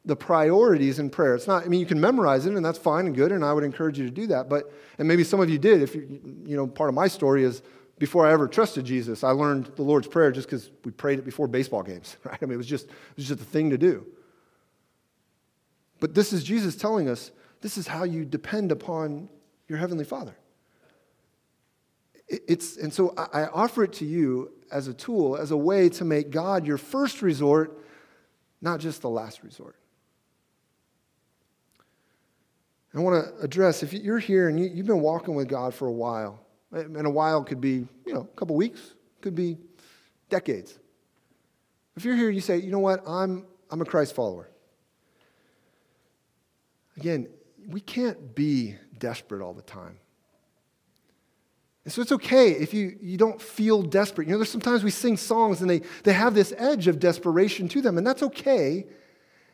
[0.04, 1.34] the priorities in prayer.
[1.34, 3.54] It's not, I mean, you can memorize it and that's fine and good, and I
[3.54, 4.50] would encourage you to do that.
[4.50, 7.44] But, and maybe some of you did, if you, you know, part of my story
[7.44, 7.64] is
[7.98, 11.26] before I ever trusted Jesus, I learned the Lord's Prayer just because we prayed it
[11.26, 12.38] before baseball games, right?
[12.40, 14.06] I mean, it was just, it was just a thing to do.
[16.02, 19.30] But this is Jesus telling us this is how you depend upon
[19.70, 20.36] your Heavenly Father.
[22.28, 26.06] It's, and so I offer it to you as a tool, as a way to
[26.06, 27.86] make God your first resort,
[28.62, 29.76] not just the last resort.
[32.96, 35.88] I want to address if you're here and you, have been walking with God for
[35.88, 39.58] a while, and a while could be, you know, a couple weeks, could be
[40.30, 40.80] decades.
[41.98, 44.50] If you're here, you say, you know what, I'm, I'm a Christ follower.
[46.98, 47.28] Again,
[47.68, 49.98] we can't be desperate all the time.
[51.86, 54.28] And so it's okay if you, you don't feel desperate.
[54.28, 57.68] You know, there's sometimes we sing songs and they, they have this edge of desperation
[57.70, 58.86] to them, and that's okay.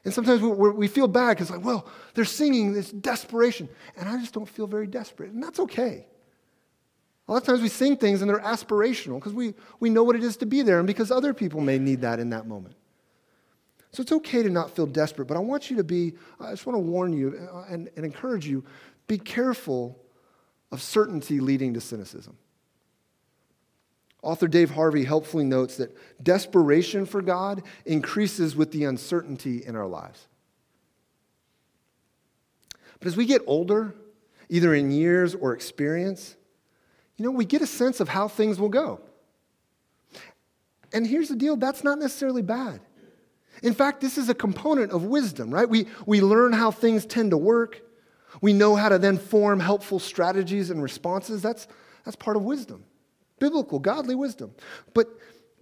[0.04, 4.18] And sometimes we, we feel bad because, like, well, they're singing this desperation, and I
[4.18, 6.08] just don't feel very desperate, and that's okay.
[7.28, 10.18] A lot of times we sing things and they're aspirational because we, we know what
[10.18, 12.76] it is to be there and because other people may need that in that moment.
[13.94, 16.66] So it's okay to not feel desperate, but I want you to be, I just
[16.66, 18.66] want to warn you uh, and, and encourage you
[19.08, 19.98] be careful
[20.72, 22.38] of certainty leading to cynicism.
[24.22, 29.88] Author Dave Harvey helpfully notes that desperation for God increases with the uncertainty in our
[29.88, 30.28] lives.
[33.00, 33.96] But as we get older,
[34.48, 36.36] either in years or experience,
[37.18, 39.02] you know, we get a sense of how things will go.
[40.94, 42.80] And here's the deal that's not necessarily bad.
[43.64, 45.70] In fact, this is a component of wisdom, right?
[45.70, 47.82] We, we learn how things tend to work.
[48.42, 51.42] We know how to then form helpful strategies and responses.
[51.42, 51.68] That's,
[52.04, 52.84] that's part of wisdom,
[53.40, 54.54] biblical, godly wisdom.
[54.94, 55.08] But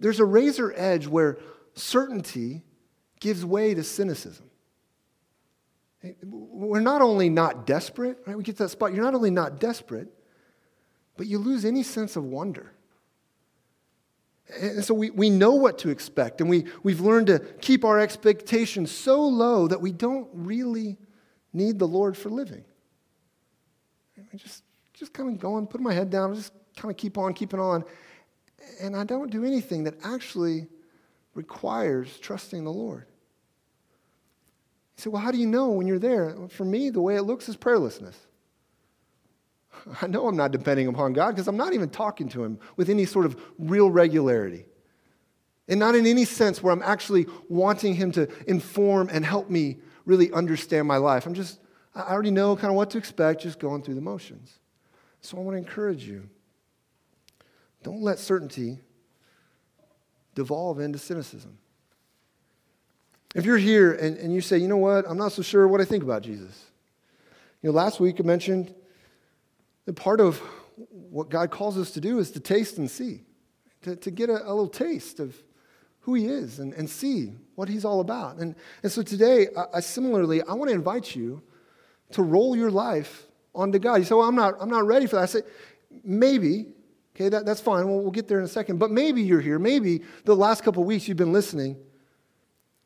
[0.00, 1.38] there's a razor edge where
[1.74, 2.62] certainty
[3.20, 4.50] gives way to cynicism.
[6.24, 8.36] We're not only not desperate, right?
[8.36, 8.94] We get to that spot.
[8.94, 10.08] You're not only not desperate,
[11.18, 12.72] but you lose any sense of wonder.
[14.58, 18.00] And so we, we know what to expect, and we, we've learned to keep our
[18.00, 20.96] expectations so low that we don't really
[21.52, 22.64] need the Lord for living.
[24.32, 27.32] I just, just kind of going, putting my head down, just kind of keep on
[27.34, 27.84] keeping on.
[28.80, 30.68] And I don't do anything that actually
[31.34, 33.06] requires trusting the Lord.
[34.96, 36.36] You say, well, how do you know when you're there?
[36.48, 38.14] For me, the way it looks is prayerlessness.
[40.02, 42.88] I know I'm not depending upon God because I'm not even talking to Him with
[42.88, 44.66] any sort of real regularity.
[45.68, 49.78] And not in any sense where I'm actually wanting Him to inform and help me
[50.04, 51.26] really understand my life.
[51.26, 51.60] I'm just,
[51.94, 54.58] I already know kind of what to expect, just going through the motions.
[55.20, 56.28] So I want to encourage you
[57.82, 58.78] don't let certainty
[60.34, 61.58] devolve into cynicism.
[63.34, 65.80] If you're here and, and you say, you know what, I'm not so sure what
[65.80, 66.64] I think about Jesus.
[67.62, 68.74] You know, last week I mentioned
[69.86, 70.38] that part of
[70.90, 73.22] what God calls us to do is to taste and see,
[73.82, 75.36] to, to get a, a little taste of
[76.00, 78.36] who He is and, and see what He's all about.
[78.36, 81.42] And, and so today, I, I similarly, I want to invite you
[82.12, 83.96] to roll your life onto God.
[83.96, 85.22] You say, well, I'm not, I'm not ready for that.
[85.22, 85.42] I say,
[86.04, 86.66] maybe,
[87.14, 87.88] okay, that, that's fine.
[87.88, 88.78] We'll, we'll get there in a second.
[88.78, 89.58] But maybe you're here.
[89.58, 91.76] Maybe the last couple weeks you've been listening.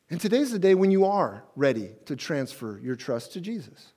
[0.09, 3.93] And today's the day when you are ready to transfer your trust to Jesus.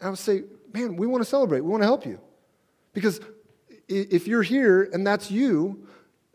[0.00, 1.60] I would say, man, we want to celebrate.
[1.60, 2.20] We want to help you.
[2.92, 3.20] Because
[3.88, 5.86] if you're here and that's you,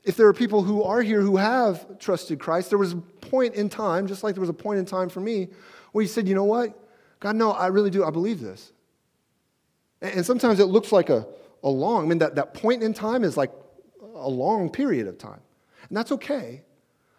[0.03, 3.55] if there are people who are here who have trusted Christ, there was a point
[3.55, 5.49] in time, just like there was a point in time for me,
[5.97, 6.79] where you said, you know what?
[7.19, 8.05] God, no, I really do.
[8.05, 8.71] I believe this.
[9.99, 11.25] And sometimes it looks like a,
[11.63, 13.51] a long, I mean, that, that point in time is like
[14.13, 15.39] a long period of time.
[15.89, 16.61] And that's okay.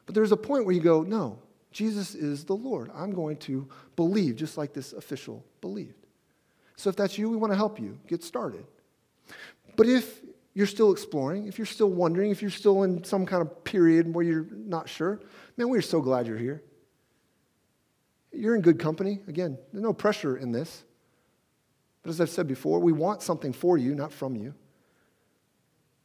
[0.07, 1.41] But there's a point where you go, no,
[1.73, 2.93] Jesus is the Lord.
[2.95, 6.07] I'm going to believe just like this official believed.
[6.77, 8.65] So if that's you, we want to help you get started.
[9.75, 10.21] But if
[10.55, 14.15] you're still exploring, if you're still wondering, if you're still in some kind of period
[14.15, 15.19] where you're not sure,
[15.57, 16.63] man, we're so glad you're here.
[18.39, 19.21] You're in good company.
[19.27, 20.85] Again, there's no pressure in this.
[22.03, 24.55] But as I've said before, we want something for you, not from you.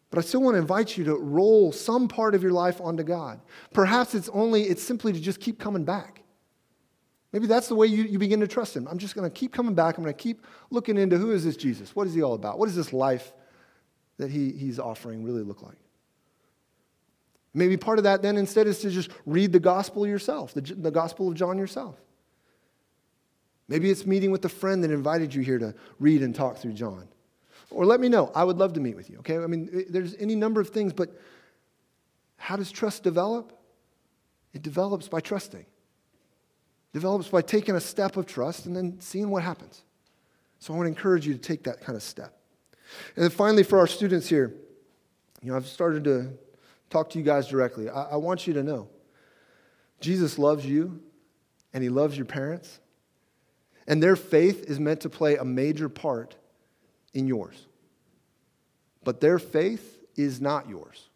[0.09, 3.03] But I still want to invite you to roll some part of your life onto
[3.03, 3.39] God.
[3.71, 6.23] Perhaps it's only, it's simply to just keep coming back.
[7.31, 8.87] Maybe that's the way you, you begin to trust him.
[8.87, 9.97] I'm just going to keep coming back.
[9.97, 11.95] I'm going to keep looking into who is this Jesus?
[11.95, 12.59] What is he all about?
[12.59, 13.33] What does this life
[14.17, 15.77] that he, he's offering really look like?
[17.55, 20.91] Maybe part of that then instead is to just read the gospel yourself, the, the
[20.91, 21.95] gospel of John yourself.
[23.73, 26.73] Maybe it's meeting with a friend that invited you here to read and talk through
[26.73, 27.07] John.
[27.71, 28.31] Or let me know.
[28.35, 29.37] I would love to meet with you, okay?
[29.37, 31.09] I mean, eh, there's any number of things, but
[32.37, 33.51] how does trust develop?
[34.53, 35.65] It develops by trusting
[36.93, 39.81] develops by taking a step of trust and then seeing what happens.
[40.59, 42.37] So I want to encourage you to take that kind of step.
[43.15, 44.53] And then finally, for our students here,
[45.41, 46.29] you know, I've started to
[46.89, 47.89] talk to you guys directly.
[47.89, 48.87] I, I want you to know
[49.99, 51.01] Jesus loves you
[51.73, 52.79] and he loves your parents,
[53.87, 56.35] and their faith is meant to play a major part
[57.13, 57.67] in yours.
[59.03, 61.09] But their faith is not yours.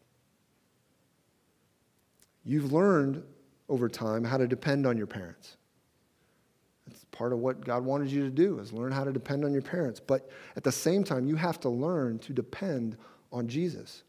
[2.43, 3.23] You've learned
[3.69, 5.57] over time how to depend on your parents
[6.87, 9.53] That's part of what God wanted you to do is learn how to depend on
[9.53, 9.99] your parents.
[9.99, 12.97] But at the same time, you have to learn to depend
[13.31, 14.03] on Jesus.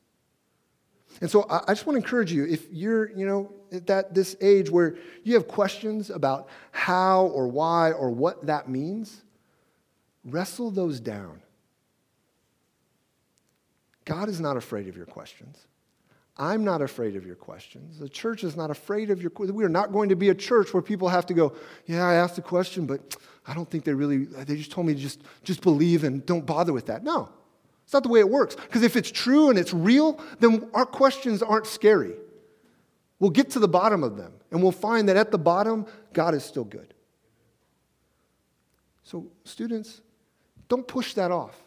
[1.20, 4.36] And so I just want to encourage you if you're, you know, at that, this
[4.40, 9.22] age where you have questions about how or why or what that means,
[10.24, 11.40] wrestle those down.
[14.04, 15.66] God is not afraid of your questions.
[16.38, 17.98] I'm not afraid of your questions.
[17.98, 19.56] The church is not afraid of your questions.
[19.56, 21.54] We are not going to be a church where people have to go,
[21.86, 24.94] yeah, I asked a question, but I don't think they really, they just told me
[24.94, 27.02] to just, just believe and don't bother with that.
[27.02, 27.28] No,
[27.88, 28.54] it's not the way it works.
[28.54, 32.12] Because if it's true and it's real, then our questions aren't scary.
[33.18, 36.34] We'll get to the bottom of them, and we'll find that at the bottom, God
[36.34, 36.92] is still good.
[39.04, 40.02] So, students,
[40.68, 41.58] don't push that off.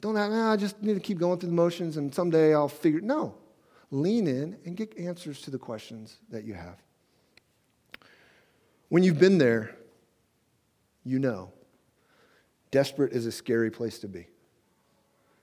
[0.00, 2.66] Don't have, ah, I just need to keep going through the motions and someday I'll
[2.66, 3.00] figure.
[3.00, 3.36] No.
[3.92, 6.82] Lean in and get answers to the questions that you have.
[8.88, 9.76] When you've been there,
[11.04, 11.52] you know.
[12.72, 14.26] Desperate is a scary place to be.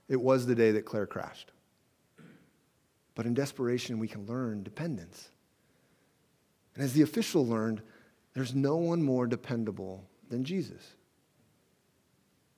[0.07, 1.51] It was the day that Claire crashed.
[3.15, 5.29] But in desperation, we can learn dependence.
[6.75, 7.81] And as the official learned,
[8.33, 10.93] there's no one more dependable than Jesus.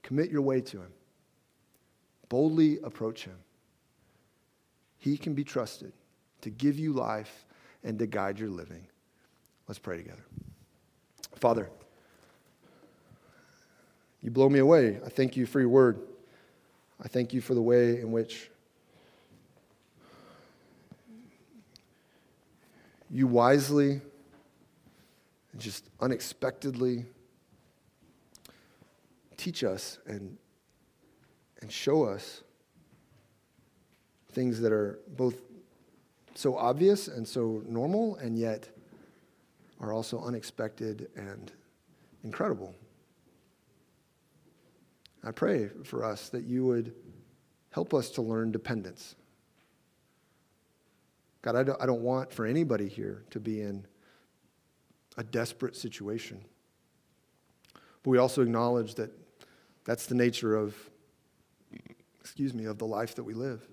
[0.04, 0.91] Commit your way to him.
[2.28, 3.38] Boldly approach him.
[4.97, 5.93] He can be trusted
[6.41, 7.45] to give you life
[7.84, 8.86] and to guide your living.
[9.68, 10.26] Let's pray together.
[11.36, 11.70] Father,
[14.22, 15.00] you blow me away.
[15.06, 16.00] I thank you for your word.
[17.02, 18.50] I thank you for the way in which
[23.10, 24.02] you wisely
[25.52, 27.06] and just unexpectedly
[29.38, 30.38] teach us and,
[31.62, 32.43] and show us
[34.32, 35.41] things that are both
[36.36, 38.70] so obvious and so normal and yet
[39.80, 41.52] are also unexpected and
[42.24, 42.76] incredible.
[45.24, 46.93] I pray for us that you would
[47.72, 49.15] help us to learn dependence.
[51.41, 53.86] God, I don't, I don't want for anybody here to be in
[55.17, 56.43] a desperate situation.
[58.03, 59.11] But we also acknowledge that
[59.86, 60.76] that's the nature of,
[62.20, 63.67] excuse me, of the life that we live.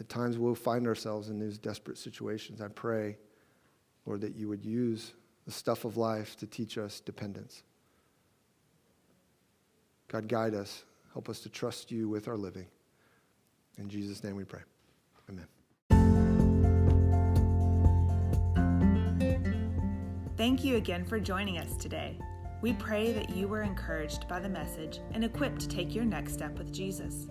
[0.00, 2.60] At times we'll find ourselves in these desperate situations.
[2.60, 3.16] I pray,
[4.06, 5.12] Lord, that you would use
[5.44, 7.62] the stuff of life to teach us dependence.
[10.14, 10.84] God, guide us.
[11.12, 12.66] Help us to trust you with our living.
[13.78, 14.60] In Jesus' name we pray.
[15.28, 15.48] Amen.
[20.36, 22.16] Thank you again for joining us today.
[22.62, 26.34] We pray that you were encouraged by the message and equipped to take your next
[26.34, 27.26] step with Jesus.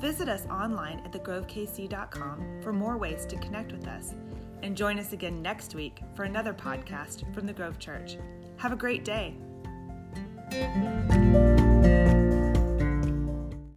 [0.00, 4.16] Visit us online at thegrovekc.com for more ways to connect with us.
[4.64, 8.18] And join us again next week for another podcast from the Grove Church.
[8.56, 9.36] Have a great day.